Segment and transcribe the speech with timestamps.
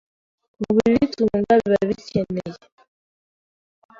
[0.61, 2.53] mu bibitunga biba bikeneye